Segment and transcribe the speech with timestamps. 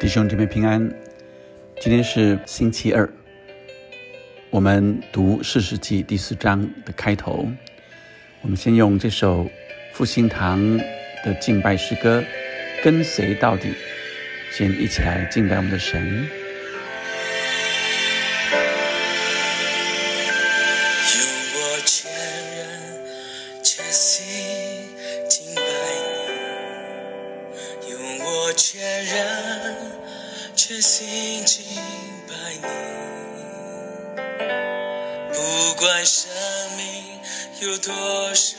[0.00, 0.88] 弟兄姐妹平安，
[1.80, 3.08] 今天是星期二，
[4.48, 7.48] 我们读四世纪第四章的开头。
[8.40, 9.50] 我们先用这首
[9.92, 10.78] 复兴堂
[11.24, 12.20] 的敬拜诗歌
[12.84, 13.70] 《跟随到底》，
[14.56, 16.28] 先一起来敬拜我们的神。
[23.64, 24.24] 全心
[25.28, 25.62] 敬拜
[27.84, 29.47] 你，用我全人
[30.68, 31.64] 却心静
[32.28, 32.66] 百无
[35.32, 36.28] 不管生
[36.76, 37.18] 命
[37.62, 38.57] 有多少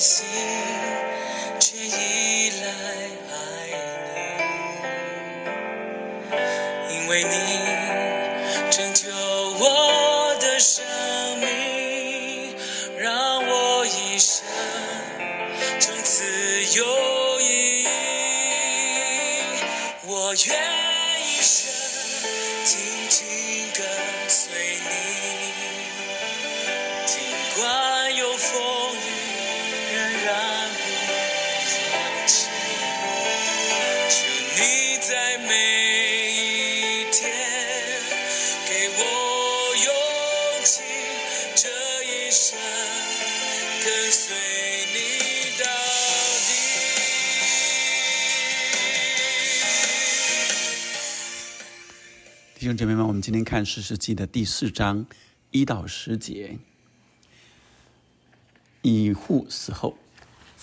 [0.00, 0.26] 心
[1.60, 2.66] 却依赖
[3.28, 3.34] 爱
[6.88, 7.34] 你因为你
[8.70, 10.82] 拯救我的生
[11.38, 12.56] 命
[12.96, 14.42] 让我一生
[15.78, 16.24] 从此
[16.78, 17.86] 有意义
[20.06, 20.56] 我愿
[21.26, 21.70] 一生
[22.64, 22.78] 紧
[23.10, 23.86] 紧跟
[24.30, 24.88] 随你
[27.04, 27.20] 尽
[27.58, 28.89] 管有风
[52.70, 55.04] 兄姐妹们，我们今天看《史诗记》的第四章
[55.50, 56.56] 一到十节。
[58.82, 59.98] 以户死后，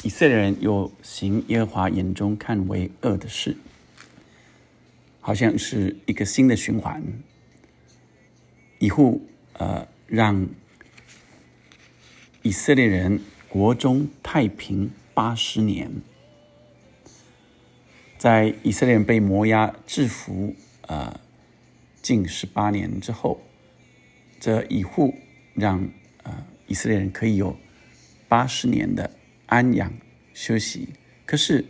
[0.03, 3.57] 以色列人又行耶和华眼中看为恶的事，
[5.19, 7.03] 好像是一个新的循环。
[8.79, 10.47] 以户呃，让
[12.41, 13.19] 以色列人
[13.49, 15.91] 国中太平八十年，
[18.17, 21.19] 在以色列人被摩押制服呃。
[22.07, 23.41] 近十八年之后，
[24.39, 25.13] 这以户
[25.53, 25.89] 让
[26.23, 27.59] 呃以色列人可以有
[28.29, 29.11] 八十年的
[29.47, 29.91] 安养
[30.33, 30.87] 休息。
[31.25, 31.65] 可是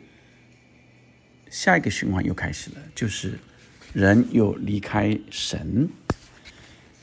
[1.50, 3.40] 下一个循环又开始了，就是
[3.94, 5.90] 人又离开神，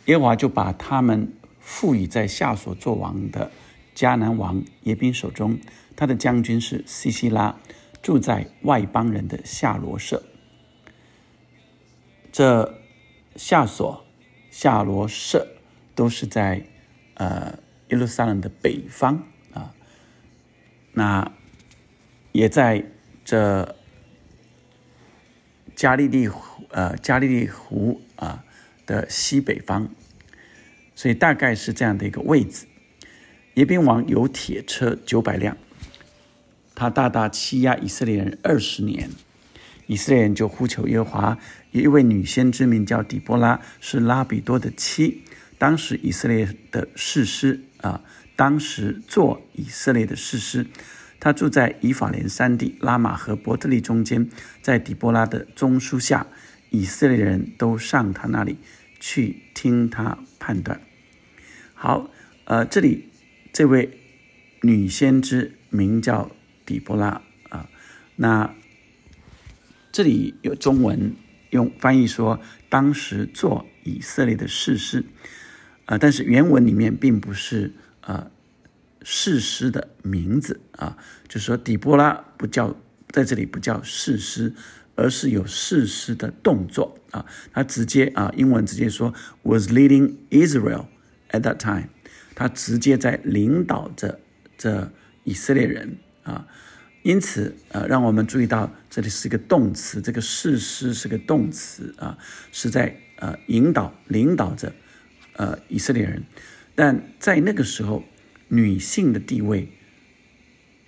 [0.04, 3.50] 耶和华就把他们赋予在下所做王的
[3.96, 5.58] 迦南王耶宾手中。
[5.96, 7.58] 他的将军是西西拉，
[8.00, 10.22] 住在外邦人的夏罗舍。
[12.30, 12.83] 这。
[13.36, 14.04] 夏所、
[14.50, 15.56] 夏罗舍
[15.94, 16.64] 都是在
[17.14, 17.58] 呃
[17.88, 19.74] 耶路撒冷的北方啊，
[20.92, 21.32] 那
[22.32, 22.84] 也在
[23.24, 23.76] 这
[25.74, 26.28] 加利利
[26.70, 28.44] 呃加利利湖啊
[28.86, 29.88] 的西北方，
[30.94, 32.66] 所以大概是这样的一个位置。
[33.54, 35.56] 耶宾王有铁车九百辆，
[36.74, 39.10] 他大大欺压以色列人二十年。
[39.86, 41.38] 以色列人就呼求耶和华，
[41.72, 45.22] 有一位女先知名叫底波拉，是拉比多的妻。
[45.58, 48.02] 当时以色列的士师啊，
[48.34, 50.66] 当时做以色列的士师，
[51.20, 54.28] 他住在以法莲山地拉玛和伯特利中间，
[54.62, 56.26] 在底波拉的中枢下，
[56.70, 58.56] 以色列人都上他那里
[58.98, 60.80] 去听他判断。
[61.74, 62.10] 好，
[62.44, 63.10] 呃，这里
[63.52, 63.98] 这位
[64.62, 66.30] 女先知名叫
[66.64, 67.68] 底波拉啊，
[68.16, 68.54] 那。
[69.94, 71.14] 这里有中文
[71.50, 75.04] 用翻译说，当时做以色列的士师，
[75.84, 78.28] 啊，但是原文里面并不是呃
[79.04, 82.76] 士师的名字啊，就是说底波拉不叫
[83.10, 84.52] 在这里不叫士师，
[84.96, 90.86] 而是有士师的动作啊，他直接啊英文直接说 was leading Israel
[91.30, 91.90] at that time，
[92.34, 94.18] 他直接在领导着
[94.58, 94.90] 这
[95.22, 96.48] 以色列人啊。
[97.04, 102.16] 因此，呃，让我们注意到这里是一个动词，这个事实是个动词啊，
[102.52, 104.72] 是在呃引导、领导着
[105.32, 106.22] 呃以色列人。
[106.76, 108.04] 但在那个时候，
[108.46, 109.68] 女性的地位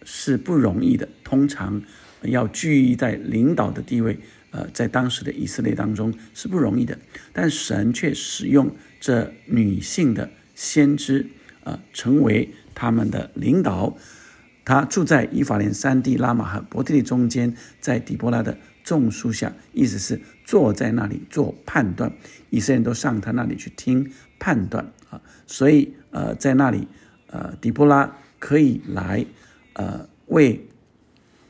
[0.05, 1.83] 是不容易的，通常
[2.23, 4.21] 要居于在领导的地位，
[4.53, 6.97] 呃，在当时的以色列当中是不容易的。
[7.33, 11.27] 但神却使用这女性的先知
[11.65, 13.99] 啊，成为他们的领导。
[14.67, 22.13] 他住在以法莲山地拉玛和伯特利中间，在底波拉的众树下，意思是坐在那里做判断。
[22.51, 24.11] 以色列人都上他那里去听
[24.41, 26.89] 判断啊，所以呃，在那里
[27.29, 29.25] 呃，底波拉可以来
[29.75, 30.69] 呃为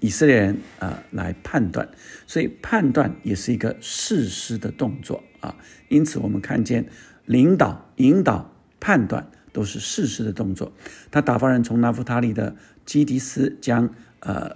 [0.00, 1.88] 以色列人啊来判断，
[2.26, 5.56] 所以判断也是一个事实的动作啊。
[5.88, 6.86] 因此，我们看见
[7.24, 10.70] 领导、引导、判断都是事实的动作。
[11.10, 12.54] 他打发人从拿弗他利的
[12.84, 13.88] 基迪斯将
[14.20, 14.54] 呃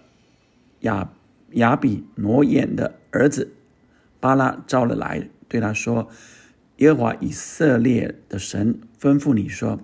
[0.81, 1.11] 亚
[1.53, 3.51] 亚比挪眼的儿子
[4.21, 6.11] 巴拉招了来，对他说
[6.77, 9.81] ：“耶和华以色列的神吩咐你说。”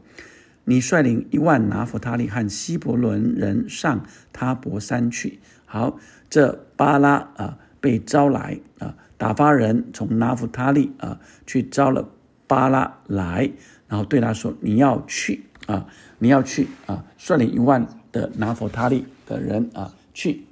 [0.69, 5.39] 你率领一万拿弗他利和希伯伦人上他伯山去。
[5.65, 5.99] 好，
[6.29, 12.09] 这巴拉啊被招来啊，打发人从拿弗他利啊去招了
[12.49, 13.53] 巴拉来，
[13.89, 15.87] 然后对他说：“你要去啊，
[16.19, 20.45] 你要去啊，率领一万的拿佛他利的人啊去。”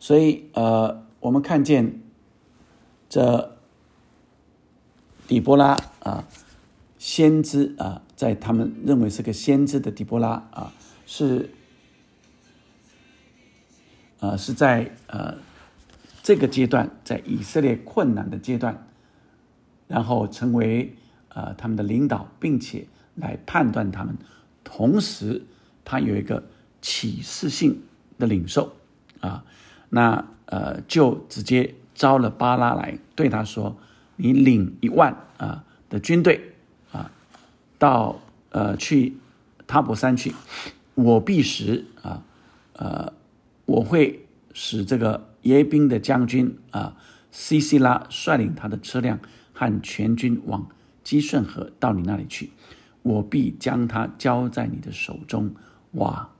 [0.00, 2.00] 所以呃，我们看见
[3.08, 3.56] 这
[5.26, 6.24] 底波拉啊。
[6.98, 10.72] 先知啊，在他们认为是个先知的底波拉啊，
[11.06, 11.50] 是
[14.18, 15.36] 呃是在呃
[16.24, 18.88] 这个阶段，在以色列困难的阶段，
[19.86, 20.96] 然后成为
[21.36, 24.16] 呃他们的领导，并且来判断他们。
[24.64, 25.42] 同时，
[25.84, 26.42] 他有一个
[26.80, 27.82] 启示性
[28.18, 28.72] 的领受
[29.20, 29.44] 啊，
[29.90, 33.76] 那呃就直接招了巴拉来，对他说
[34.16, 36.54] ：“你领一万啊的军队
[36.90, 37.12] 啊。”
[37.78, 38.18] 到
[38.50, 39.16] 呃去
[39.66, 40.34] 塔伯山去，
[40.94, 42.22] 我必使啊
[42.72, 43.12] 呃
[43.66, 46.96] 我会使这个耶宾的将军啊
[47.30, 49.18] 西西拉率领他的车辆
[49.52, 50.66] 和全军往
[51.06, 52.50] 基顺河到你那里去，
[53.02, 55.54] 我必将他交在你的手中。
[55.92, 56.30] 哇，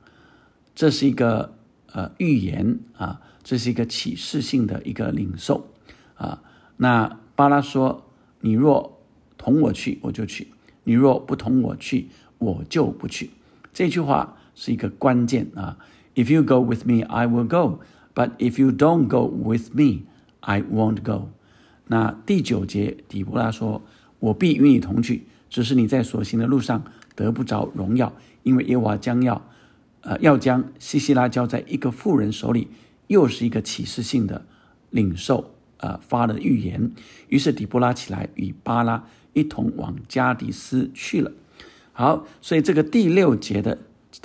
[0.74, 1.54] 这是一个
[1.92, 5.68] 呃预言啊，这是一个启示性的一个领受
[6.16, 6.42] 啊。
[6.78, 8.10] 那巴拉说
[8.42, 9.00] ：“你若
[9.38, 10.48] 同我去，我就去。”
[10.82, 12.08] 你若不同我去，
[12.38, 13.30] 我就不去。
[13.72, 15.78] 这句话是一个关键啊
[16.16, 17.78] ！If you go with me, I will go.
[18.16, 20.06] But if you don't go with me,
[20.40, 21.28] I won't go.
[21.86, 23.82] 那第九节，底波拉说
[24.18, 26.84] ：“我必与你同去，只是你在所行的路上
[27.14, 29.46] 得不着荣耀，因为耶和华将要，
[30.02, 32.68] 呃，要将西西拉交在一个妇人手里，
[33.06, 34.46] 又是一个启示性的
[34.90, 36.90] 领受，呃，发的预言。
[37.28, 39.04] 于是底波拉起来与巴拉。”
[39.36, 41.30] 一同往加迪斯去了。
[41.92, 43.76] 好，所以这个第六节的，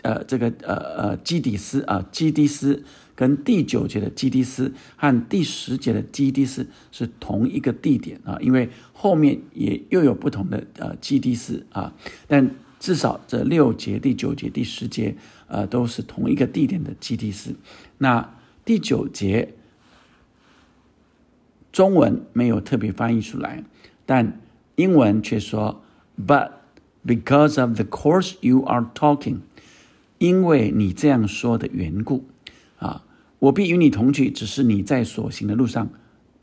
[0.03, 2.81] 呃，这个呃呃基底斯啊，基迪斯
[3.21, 11.94] 跟第九节的基迪斯和第十节的基迪斯是同一个地点啊，因为后面也又有不同的呃基迪斯啊，
[12.27, 15.15] 但至少这六节、第九节、第十节
[15.45, 17.53] 呃都是同一个地点的基迪斯。
[18.00, 18.27] 那
[18.65, 19.53] 第九节
[21.71, 23.63] 中文没有特别翻译出来，
[24.07, 24.41] 但。
[24.77, 25.83] 英文却说
[26.17, 26.50] ，But
[27.06, 29.41] because of the course you are talking，
[30.17, 32.24] 因为你这样说的缘故，
[33.41, 34.31] 我必与你同去。
[34.31, 35.89] 只是你在所行的路上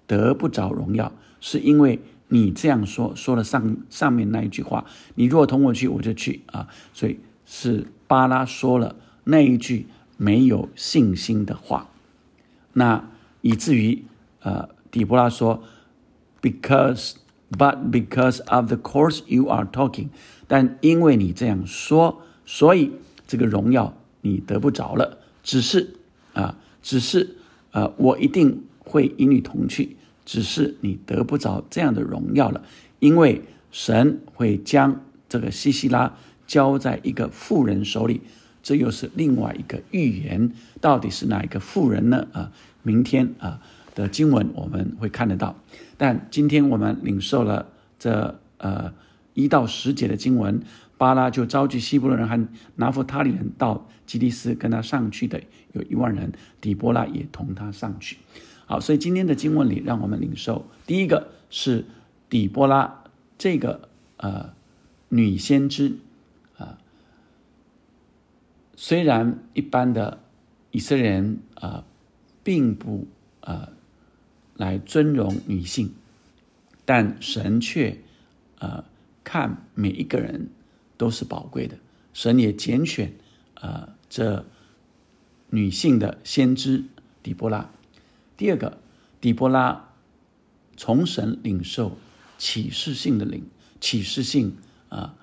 [0.06, 1.98] 得不着荣耀，是因为
[2.28, 4.84] 你这样说，说了上上面那一句话。
[5.16, 6.68] 你如果同我去，我就去啊。
[6.92, 9.86] 所以是巴拉说了那一句
[10.16, 11.88] 没有信心的话，
[12.72, 13.04] 那
[13.40, 14.04] 以至于
[14.40, 15.62] 呃，底波拉说
[16.40, 17.14] ，Because。
[17.50, 20.08] But because of the course you are talking，
[20.46, 22.92] 但因为你这样说，所以
[23.26, 25.16] 这个荣耀你得不着了。
[25.42, 25.94] 只是，
[26.88, 27.36] 只是
[27.72, 29.98] 呃，我一定会与你同去。
[30.24, 32.64] 只是你得不着这样的荣耀了，
[32.98, 36.16] 因为神会将这个西西拉
[36.46, 38.22] 交在一个富人手里。
[38.62, 42.26] 这又是另外一个预言，到底是哪一个富人呢？
[42.32, 42.50] 啊，
[42.82, 43.60] 明天啊。
[43.94, 45.56] 的经文我们会看得到，
[45.96, 47.66] 但今天我们领受了
[47.98, 48.94] 这呃
[49.34, 50.62] 一到十节的经文，
[50.98, 55.40] 巴拉就召集希伯伦人和拿弗他利人到基利斯跟他上去的
[55.72, 58.18] 有一万人，底波拉也同他上去。
[58.66, 61.86] 好，所以今天的经文里，让我们领受第一个是
[62.28, 63.04] 底波拉
[63.38, 63.88] 这个
[64.18, 64.52] 呃
[65.08, 65.96] 女先知
[66.58, 66.76] 啊，
[68.76, 70.20] 虽然一般的
[70.72, 71.84] 以色列人啊
[72.42, 73.06] 并不
[73.40, 73.70] 啊。
[74.58, 75.94] 来尊荣女性，
[76.84, 77.96] 但神却，
[78.58, 78.82] 呃，
[79.22, 80.48] 看每一个人
[80.98, 81.78] 都是宝贵的。
[82.12, 83.14] 神也拣选，
[83.54, 84.44] 呃，这
[85.48, 86.84] 女性的先知
[87.22, 87.70] 底波拉。
[88.36, 88.76] 第二个，
[89.22, 89.88] 底波拉
[90.76, 91.96] 从神领受
[92.36, 93.48] 启示性的领
[93.80, 94.54] 启示性
[94.90, 95.14] 啊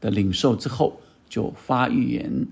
[0.00, 2.46] 的领受之后，就发预言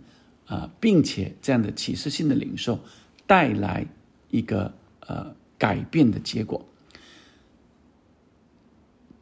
[0.46, 2.80] 啊，并且这样的启示性的领受
[3.28, 3.86] 带来
[4.30, 5.36] 一个呃。
[5.60, 6.64] 改变的结果。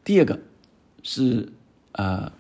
[0.05, 0.39] 第二个
[1.03, 1.53] 是
[1.91, 2.31] 呃，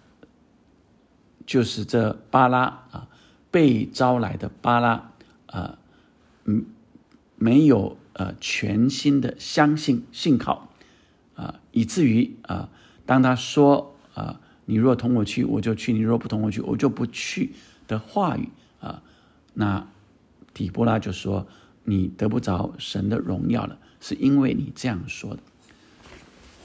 [1.49, 3.09] 就是这巴拉啊，
[3.51, 5.13] 被招来的巴拉，
[5.47, 5.79] 呃，
[6.45, 6.67] 嗯，
[7.37, 10.69] 没有呃全心的相信信靠，
[11.35, 12.69] 啊，以至于啊，
[13.07, 17.55] 当他说啊，你若同我去，我就去；你若不同我去，我就不去
[17.87, 18.51] 的话语
[18.81, 19.03] 啊，
[19.55, 19.89] 那
[20.53, 21.47] 底波拉就说，
[21.85, 25.41] 你得不着神的荣耀了，是因为你这样说的。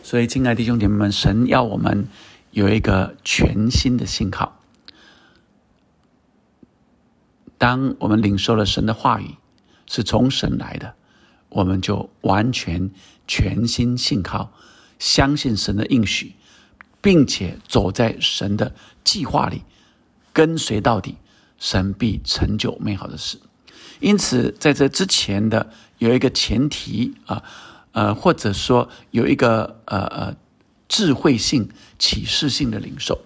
[0.03, 2.05] 所以，亲爱的弟兄姐妹们，神要我们
[2.51, 4.59] 有一个全新的信号。
[7.63, 9.37] 当我们领受了神的话语，
[9.85, 10.95] 是从神来的，
[11.47, 12.91] 我们就完全
[13.25, 14.51] 全心信靠，
[14.99, 16.33] 相信神的应许，
[17.01, 19.61] 并且走在神的计划里，
[20.33, 21.15] 跟随到底，
[21.57, 23.39] 神必成就美好的事。
[24.01, 27.41] 因此，在这之前的有一个前提啊。
[27.93, 30.35] 呃，或者说有一个呃呃
[30.89, 33.21] 智慧性、启示性的领受，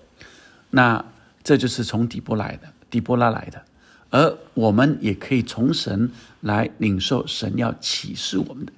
[0.69, 1.03] 那
[1.41, 3.63] 这就是从底波来的，底波拉来的，
[4.09, 6.11] 而我们也可以从神
[6.41, 8.71] 来领受神要启示我们的，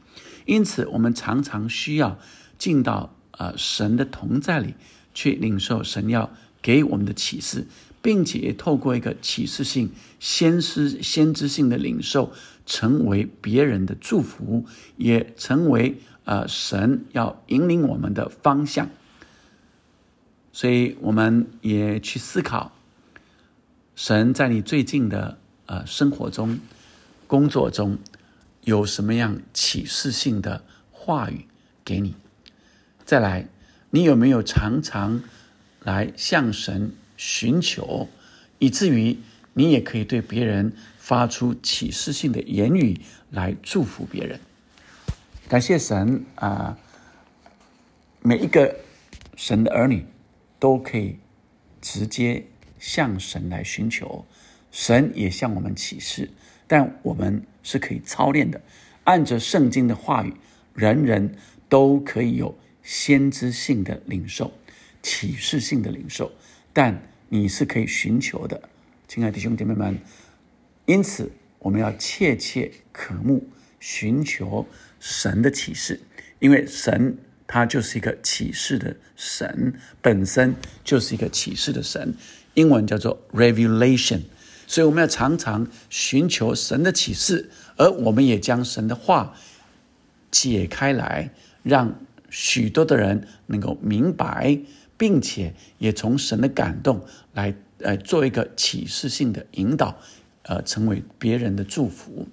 [0.45, 2.17] 因此我们常常需要
[2.57, 4.73] 进到呃神的同在里
[5.13, 6.29] 去领受神要
[6.61, 7.67] 给我们的启示，
[8.01, 12.31] 并且透过一个启示性、先知先知性的领受。
[12.71, 14.63] 成为别人的祝福，
[14.95, 18.87] 也成为呃神要引领我们的方向。
[20.53, 22.71] 所以我们也去思考，
[23.99, 26.57] 神在你最近的呃生活中、
[27.27, 27.97] 工作中
[28.61, 31.45] 有什么样启示性的话语
[31.83, 32.15] 给你？
[33.03, 33.49] 再来，
[33.89, 35.21] 你有没有常常
[35.81, 38.07] 来向神寻求，
[38.59, 39.17] 以至于
[39.51, 40.71] 你也可以对别人？
[40.97, 44.39] 发出启示性的言语来祝福别人，
[45.49, 46.77] 感谢神啊！
[48.21, 48.77] 每一个
[49.35, 50.05] 神的儿女
[50.57, 51.17] 都可以
[51.81, 52.45] 直接
[52.79, 54.25] 向神来寻求，
[54.71, 56.31] 神也向我们启示，
[56.65, 58.61] 但我们是可以操练的。
[59.03, 60.33] 按着圣经的话语，
[60.73, 61.35] 人人
[61.67, 64.53] 都可以有先知性的领受、
[65.01, 66.31] 启示性的领受，
[66.71, 68.69] 但你是可以寻求的，
[69.07, 69.99] 亲爱的弟兄姐妹们。
[70.85, 73.47] 因此，我们要切切渴慕
[73.79, 74.65] 寻求
[74.99, 75.99] 神的启示，
[76.39, 82.13] 因为神他就是一个启示的神，本身就是一个启示的神，
[82.59, 84.21] 英文叫做 revelation。
[84.67, 89.33] 所以，我们要常常寻求神的启示，而我们也将神的话
[90.29, 91.31] 解开来，
[91.63, 91.95] 让
[92.29, 94.59] 许多的人能够明白，
[94.97, 99.97] 并且也从神的感动来，呃，做一个启示性的引导。
[100.43, 102.27] 呃，成为别人的祝福，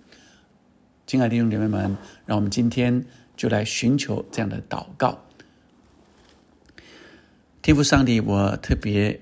[1.06, 3.04] 亲爱的弟兄姐妹们，让我们今天
[3.36, 5.22] 就来寻求这样的祷告。
[7.60, 9.20] 天父上帝，我特别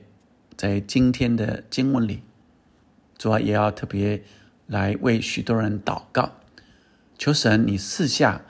[0.57, 2.23] 在今天的经文里，
[3.19, 4.23] 主要也要特别
[4.67, 6.33] 来为许多人祷告，
[7.19, 8.43] 求神你赐下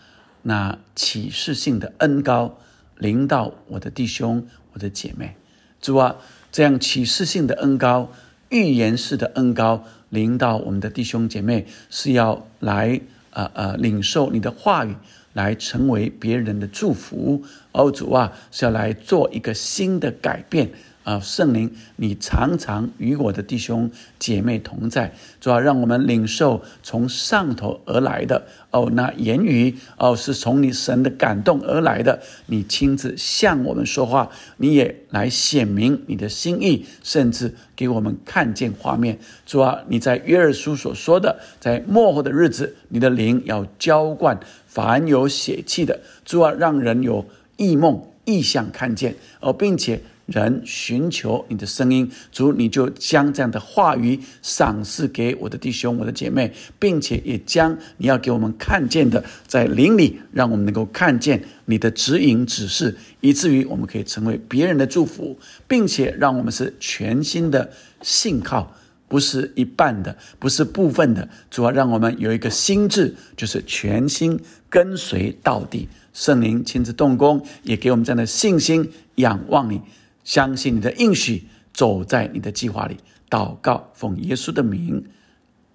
[0.43, 2.59] 那启示性的恩高
[2.97, 5.37] 临到我的弟兄、我的姐妹。
[5.81, 6.17] 主啊，
[6.53, 8.11] 这样启示性的恩高、
[8.51, 9.85] 预言式的恩高。
[10.11, 14.95] 领导我们的弟兄姐妹是要来呃呃领受你的话语，
[15.33, 17.43] 来成为别人的祝福。
[17.73, 20.71] 哦，主啊，是要来做一个新的改变。
[21.05, 39.19] 啊，圣灵，你常常与我的弟兄姐妹同在，主要让我们领受从上头而来的哦，那言语哦是从你神的感动而来的，你亲自向我们说话，你也来显明你的心意，甚至给我们看见画面。
[39.45, 47.27] 主啊，你在约尔书所说的，在末后的日子，你的灵要浇灌凡有血气的，主啊，让人有
[47.59, 50.01] 异梦异象看见哦，并且。
[50.27, 65.39] 人寻求你的声音，主你就将这样的话语赏赐给我的弟兄、我的姐妹，并且也将你要给我们看见的，在灵里，让我们能够看见你的指引、指示，以至于我们可以成为别人的祝福，
[65.69, 68.75] 并且让我们是全新的信靠，
[69.07, 74.41] 不是一半的，不是部分的，主要让我们有一个心智，就是全心
[74.71, 75.87] 跟随到底。
[76.15, 79.83] 圣灵亲自动工，也给我们这样的信心，仰望你。
[80.23, 82.97] 相信你的应许，走在你的计划里。
[83.29, 85.05] 祷告，奉耶稣的名，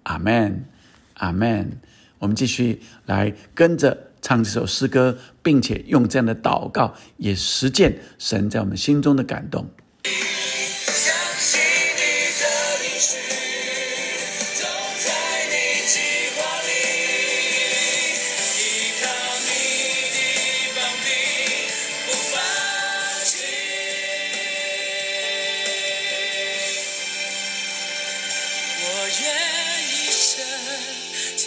[0.02, 0.64] 阿门，
[1.14, 1.78] 阿门。
[2.18, 9.68] 我们继续来跟着唱这首诗歌，并且用这样的祷告，也实践神在我们心中的感动。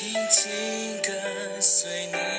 [0.04, 0.52] 紧紧
[1.02, 2.33] 跟随你，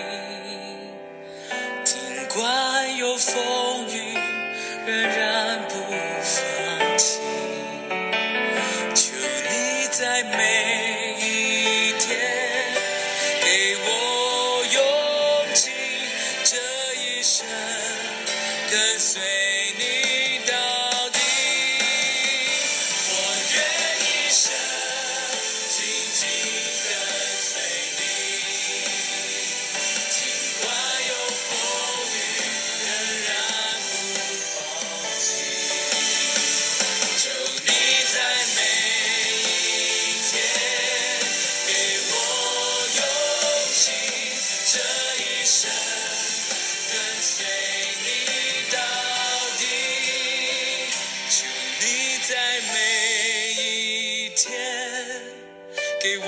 [56.05, 56.27] 给我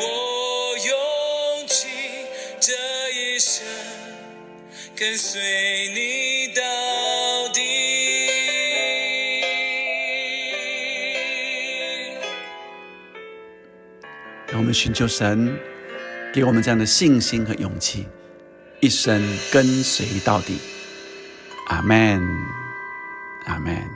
[0.79, 1.87] 勇气，
[2.59, 2.73] 这
[3.13, 3.63] 一生
[4.97, 5.39] 跟随
[5.95, 6.63] 你到
[7.53, 7.61] 底。
[14.47, 15.55] 让我们寻求神
[16.33, 18.07] 给我们这样的信心和勇气，
[18.81, 20.57] 一生跟随到底。
[21.67, 22.27] 阿门，
[23.45, 23.96] 阿门。